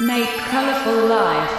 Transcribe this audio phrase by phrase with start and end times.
[0.00, 1.50] Make colorful life.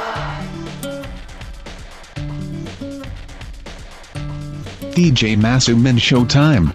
[4.95, 6.73] DJ Masumin Showtime.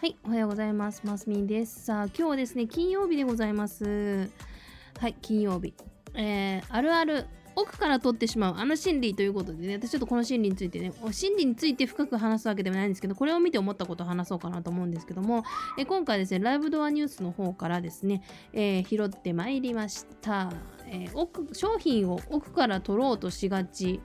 [0.00, 1.02] はい、おはようございます。
[1.04, 1.84] マスミンです。
[1.84, 4.28] さあ、今日はですね、金曜日でございます。
[4.98, 5.74] はい、金曜日。
[6.14, 15.44] えー、あるある、奥から取ってしまうあの心理ということでね、私ちょっとこの心理についてね、心理について深く話すわけでもないんですけど、これを見て思ったことを話そうかなと思うんですけども、
[15.78, 20.52] え今回ですね、ライブドアニュースの方からですね、えー拾ってまいりました。
[20.86, 24.00] えー奥商品を奥から取ろうとしがち。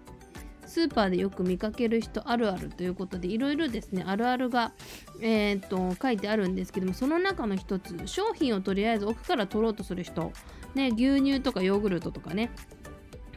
[0.67, 4.73] スーパーでよく見かける人あるあるということでいろいろですねあるあるが、
[5.21, 10.33] えーっと書いてあるんですけどもその中の一つ商品をとりあえず奥から取ろうとする人、
[10.75, 12.51] ね、牛乳とかヨーグルトとかね、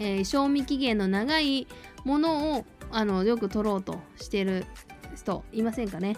[0.00, 1.68] えー賞味期限の長い
[2.04, 4.64] ものをあのよく取ろうとしてる
[5.14, 6.16] 人いませんかね？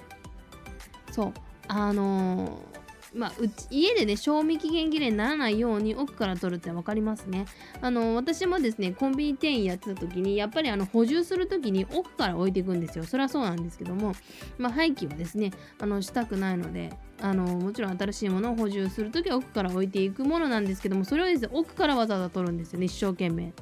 [1.10, 1.32] そう。
[1.68, 2.72] あのー
[3.14, 7.44] まあ、うち家でね賞味期限切れにならないように奥から取るって分かりますね。
[7.82, 13.04] あの私もですねコンビニ店員やってた時にやっぱりあの補充する時に奥から置いていくんですよ。
[13.04, 14.14] それはそうなんですけども、
[14.56, 23.52] まあ、廃棄はですねあのしたくないのであのもちろん新しいものを補充する時は奥から置いていくものなんですけどもそれをですね奥からわざわざ取るんですよね一生懸命。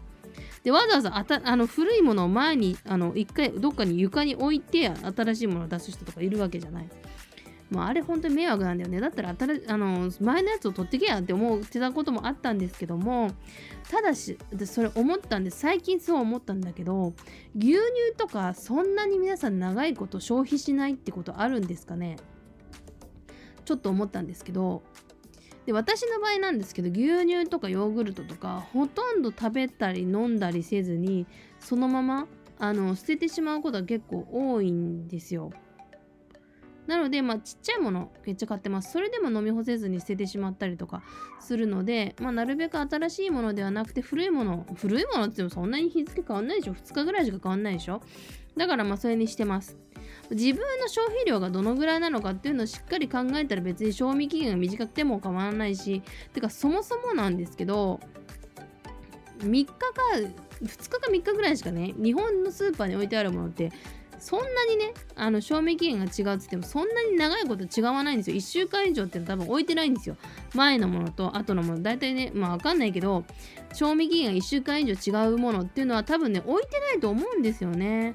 [0.62, 6.89] でわざわざあたあの古いものを前にあの一回どっかに床に置いて新しいものを出す人とかいるわけじゃない
[7.70, 9.00] まあ、あれ本当に迷惑なんだよね。
[9.00, 13.31] だったら新あの前のやつを取ってけやんって思ってたこともあったんですけども、
[13.88, 17.14] ただし、それ思ったんで、最近そう思ったんだけど、
[17.56, 17.81] 牛乳
[18.16, 22.16] とかそんなに皆さん長いこと消費しないってことあるんですかね？
[23.64, 24.83] ちょっと思ったんですけど、
[25.66, 31.27] で私の場合なんですけど牛乳とかヨーグルトとかほとんど食べたり飲んだりせずに
[31.58, 32.27] そのまま
[32.58, 35.50] あの捨ててしまうことが結構多いんですよ。
[36.91, 38.91] なので、まあ、ちっちゃいものめっちゃ買ってます。
[38.91, 41.05] それでも飲み干せずに捨ててしまったりとか
[41.39, 48.03] するので、まあ、なるべく新しいものではなくて古いもの、古いものって言ってもそんなに日付変わんないでしょ ?2 日ぐらいしか変わんないでしょ
[48.56, 49.79] だからまあそれにしてます。
[50.33, 56.03] 自分の消費量がどのぐらいなのかっていうのをしっかり考えたら別に賞味期限が短くても変わらないし、
[56.33, 58.00] てかそもそもなんですけど、
[59.39, 59.75] 3日か
[60.62, 63.73] 2日か3日ぐらいしかね、日本のスーパーに置いてあるものって
[64.20, 68.36] そんなにね、あの賞味期限が違うって言っても、そんなに長いこと違わないんですよ。
[68.36, 70.16] 1週間以上って多分置いてないんですよ。
[70.54, 71.82] 前のものと後のもの。
[71.82, 73.25] 大体ね、まあわかんないけど、
[73.72, 78.14] 賞味期限が1週間以上違うものっていうのは多分ね、置いてないと思うんですよね。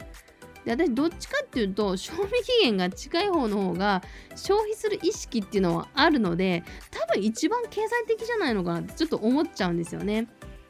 [0.66, 4.02] で私どっちかっていうと賞味期限が近い方の方が
[4.36, 10.28] 消費する意識っていうのはあるので多分一番経済的じゃないのかなってちょっと思っちゃうんですよね。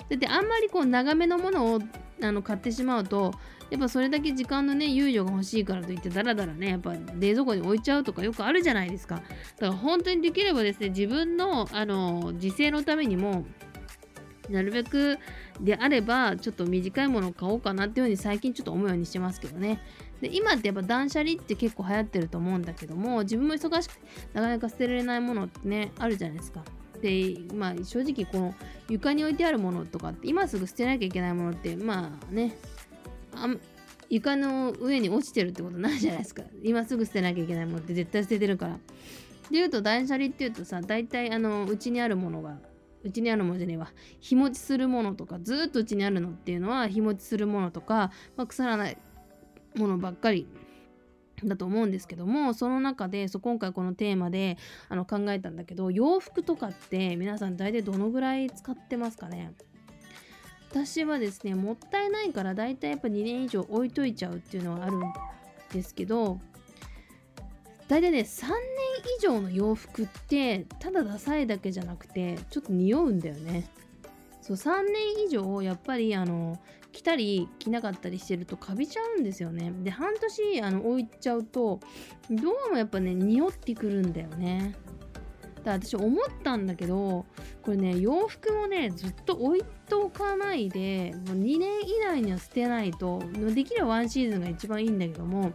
[0.09, 1.79] だってあんまりこう長めのものを
[2.21, 3.33] あの買ってしまうと
[3.75, 9.15] やっぱそれだけ時間のね猶予が欲しいからといってだらだらねやっぱ冷蔵庫に置いちゃうとかよくあるじゃないですか。
[9.15, 9.25] だか
[9.59, 13.45] ら本当にできればですね自分のあの自制のためにも
[14.49, 15.17] なるべく
[15.59, 19.81] であればちょっと短いものを買おうかなっていうふうに最近ちょっと思うようにしてますけどね。
[20.21, 23.91] で今ってやっぱ断捨離って結構流行ってると思うんだけども自分も忙しく
[24.31, 26.63] なかなか捨てられないものってねあるじゃないですか。
[27.01, 28.55] でまあ正直この
[28.89, 32.55] 床に置いてあるものとかって今すぐ捨てなきゃいけないものってまあね
[33.35, 33.55] あ
[34.09, 36.43] 床の上に落ちてるってことないじゃないですか。
[36.63, 38.73] 今すぐ捨てなきゃいけないものって絶対捨ててるから。
[38.75, 38.79] で
[39.51, 42.57] 言うと断捨離っていうとさ大体あのうちにあるものが
[43.03, 43.91] うちにあるものじゃねえわ。
[44.19, 48.97] 日持ちするものとかずっとうちにあるのっていうのは日持ちするものとか、まあ、腐らない
[49.75, 50.47] ものばっかり。
[51.43, 54.57] だと思うんですけどもその中でそう今回このテーマで
[54.87, 59.51] あの考えたんだけど洋服とかって皆さん大体どのぐらい使ってますかね？
[60.69, 65.01] 私はですねもったいないから大体やっぱ2年以上置いといちゃうっていうのはあるん
[65.71, 66.39] ですけど
[67.87, 68.55] 大体ね3年
[69.17, 73.69] 以上の洋服ってただダサいだけじゃなくてちょっと匂うんだよね。
[74.41, 76.59] そう3年以上やっぱりあの
[76.91, 79.71] 着たり着なかったりしてるとカビちゃうんですよね。
[79.83, 81.79] で半年あの置いちゃうと
[82.29, 84.75] どうもやっぱね匂ってくるんだよね。
[85.65, 87.25] だから私思ったんだけど
[87.63, 93.23] これね洋服もねずっと置いとかないでもう2年以内には捨てないと
[93.53, 95.51] できればワンシーズンが一番いいんだけども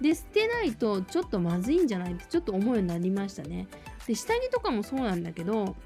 [0.00, 3.66] で捨てないとちょっとまずいんじゃないってちょっと思うようになりましたね。
[4.06, 5.76] で下着とかもそうなんだけど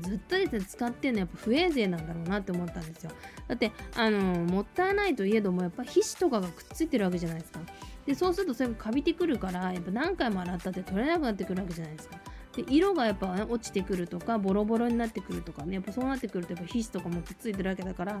[0.00, 3.10] ずっとですね使ってるのやっぱ不衛生なんだろうなって思ったんですよ。
[3.48, 7.60] だってあのもったいないといえどもやっぱ皮脂とかがくっついてるわけじゃないですか。
[8.04, 12.16] でそうするとそれがカビてくるからやっぱ何回も洗ったって取れなくなってくるわけじゃないですか。
[12.56, 18.20] で色がやっぱ、ね、落ちてくるとかボロボロになってくるとかねやっぱそうなってくるとやっぱ皮脂とかもくっついてるわけだから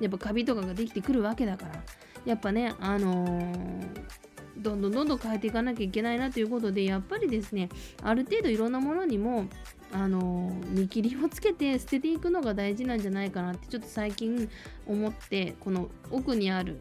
[0.00, 1.82] やっぱカビとかができてくるわけだから
[2.24, 4.24] やっぱねあのー
[4.56, 7.68] どんどんどんどん変えていかなきゃいけないなということでやっぱりですね
[8.02, 9.46] ある程度いろんなものにも
[9.92, 14.48] あの見切りをつけて捨てていくのが大事なんじゃないかなってちょっと最近
[14.86, 16.80] 思ってこの奥にある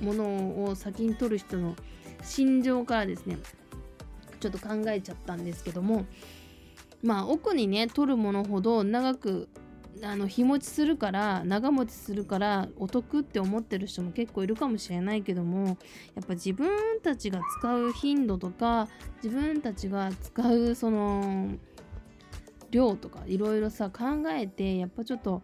[0.00, 1.76] ものを先に取る人の
[2.24, 3.38] 心情からですね
[4.40, 6.04] ちょっと考えちゃったんですけども
[7.02, 9.48] まあ奥にね取るものほど長く
[10.02, 16.68] あの日持ちするから長持ちするからお得って思ってる人も結構いるかもしれないけどもやっぱ自分
[17.02, 18.88] たちが使う頻度とか
[19.22, 21.52] 自分たちが使うその
[22.70, 25.42] 量とかいろいろさ考えてやっぱちょっと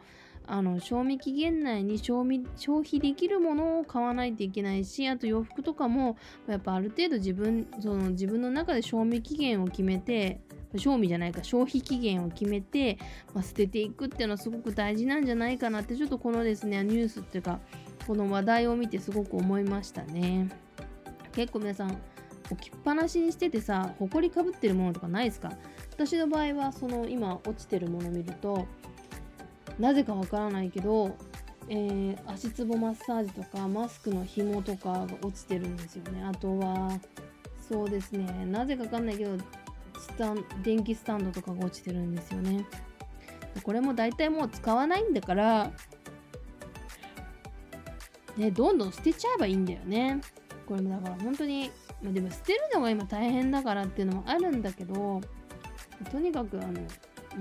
[0.50, 6.16] あの賞味期限内に消費消費できるものを買わないといけないしあと洋服とかも
[6.49, 10.40] やっぱある程度自分その自分の中で賞味期限を決めて
[10.76, 12.98] 賞味じゃないか消費期限を決めて、
[13.34, 17.60] まあ、捨てていくっていうのはすごく大事なんじゃないかなってちょっとこのですねニュースっていうか
[18.06, 20.48] この話題を見てすごく思いましたね。
[21.32, 21.96] 結構皆さん
[22.50, 25.52] 置きっぱなしにしててさ埃かぶってるものとかないですか？
[25.92, 28.66] 私の場合はその今落ちてるものを見ると
[29.78, 31.16] なぜかわからないけど、
[31.68, 36.24] えー、足つぼマッサージとかマスクの紐とかが落ちてるんですよね。
[36.24, 36.98] あとは
[37.68, 39.36] そうですねなぜかわかんないけど
[39.98, 42.64] スタン電気スタンドとかが落ちてるんですよね。
[43.62, 45.72] これも大体もう使わないんだから
[48.36, 50.20] ねどんどん捨てちゃえばいいんだよね。
[50.66, 51.70] これもだから本当に
[52.02, 55.20] まあ、でも捨てるのが今大変だからっていうのもあるんだけど
[56.10, 56.80] とにかくあの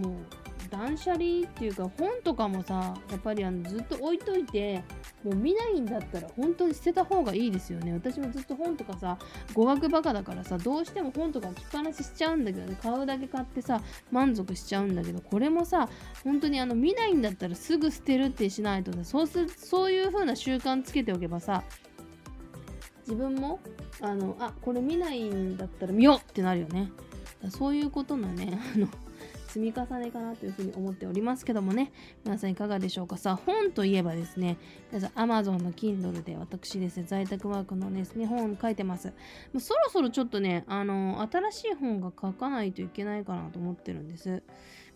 [0.10, 4.84] もう断捨離っていうか本とかもさやっぱりあのずっと置いといて
[5.28, 7.94] もう見ないんだったら本当に捨てた方がいいですよね。
[7.94, 9.18] 私もずっと本とかさ
[9.54, 13.82] 語学バカだからさどうしても本とか置きっぱなししちゃうんだけどね買うだけ買ってさ
[14.12, 15.90] 満足しちゃうんだけどこれもさ
[16.24, 21.64] 本当にあの見ないんだったらすぐ捨てるってしないとねそうすそういう風な習慣つけておけばさ
[23.02, 23.60] 自分も
[24.02, 26.92] あのあこれ見ないんだったら見ようってなるよね。
[27.50, 28.88] そういうことのねあの
[29.48, 31.92] 積み重ねかなというふうに思っておりますけどもね。
[32.24, 33.18] 皆さんいかがでしょうか？
[33.18, 34.58] さ本といえばですね
[34.92, 39.08] 皆さん Amazon の Kindle で私ですね在宅ワークのですね本書いてます。
[39.08, 39.14] も
[39.56, 44.44] うそろそろちょっとねあの新しい本が書かないといけないかなと思ってるんです。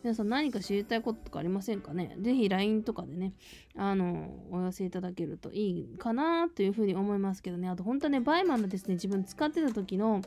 [0.04, 2.16] 皆さん何か知りたいこととかありませんかね？
[2.20, 3.34] ぜひ LINE とかでね、
[3.78, 7.70] あの、お寄せいただけるといいかなというふうに思いますけどね。
[7.70, 10.24] あと本当はね、バイマンのですね、自分使ってた時の、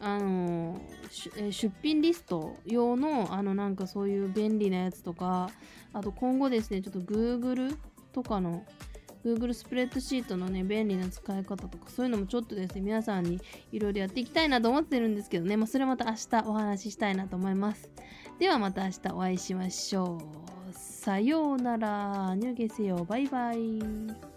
[0.00, 0.80] あの
[1.50, 5.50] 出品リスト用のあのなんかそういう便利なやつとか
[5.92, 7.76] あと今後ですねちょっと Google
[8.12, 8.64] とかの
[9.24, 13.40] Google スプレッドシートのね便利な使い方とかそういうのもちょっとですね皆さんに
[13.72, 17.88] いろいろやっていきたいなと思ってるんですけどね、まあ、それまた明日お話ししたいなと思います
[18.38, 20.44] ではまた明日お会いしましょう。
[20.72, 22.34] さようなら。
[22.34, 23.04] 入下せよ。
[23.04, 24.33] バイバイ。